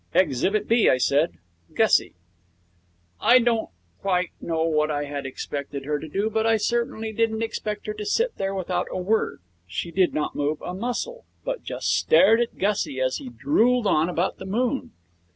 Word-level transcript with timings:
'Exhibit 0.15 0.67
B,' 0.67 0.89
I 0.89 0.97
said. 0.97 1.33
'Gussie.' 1.75 2.15
I 3.19 3.37
don't 3.37 3.69
quite 3.99 4.31
know 4.41 4.63
what 4.63 4.89
I 4.89 5.03
had 5.03 5.27
expected 5.27 5.85
her 5.85 5.99
to 5.99 6.09
do, 6.09 6.27
but 6.31 6.43
I 6.47 6.57
certainly 6.57 7.13
didn't 7.13 7.43
expect 7.43 7.85
her 7.85 7.93
to 7.93 8.03
sit 8.07 8.35
there 8.37 8.55
without 8.55 8.87
a 8.89 8.97
word. 8.97 9.41
She 9.67 9.91
did 9.91 10.11
not 10.11 10.33
move 10.35 10.59
a 10.63 10.73
muscle, 10.73 11.25
but 11.45 11.61
just 11.61 11.95
stared 11.95 12.41
at 12.41 12.57
Gussie 12.57 12.99
as 12.99 13.17
he 13.17 13.29
drooled 13.29 13.85
on 13.85 14.09
about 14.09 14.37
the 14.39 14.47
moon. 14.47 14.93